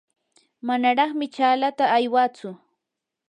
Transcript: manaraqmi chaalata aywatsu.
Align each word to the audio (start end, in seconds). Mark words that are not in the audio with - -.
manaraqmi 0.67 1.25
chaalata 1.35 1.85
aywatsu. 1.97 2.49